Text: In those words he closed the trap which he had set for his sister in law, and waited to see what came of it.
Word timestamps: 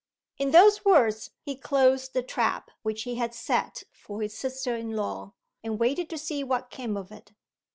In 0.39 0.49
those 0.49 0.83
words 0.83 1.29
he 1.43 1.55
closed 1.55 2.13
the 2.13 2.23
trap 2.23 2.71
which 2.81 3.03
he 3.03 3.17
had 3.17 3.35
set 3.35 3.83
for 3.91 4.23
his 4.23 4.35
sister 4.35 4.75
in 4.75 4.93
law, 4.95 5.33
and 5.63 5.77
waited 5.79 6.09
to 6.09 6.17
see 6.17 6.43
what 6.43 6.71
came 6.71 6.97
of 6.97 7.11
it. 7.11 7.33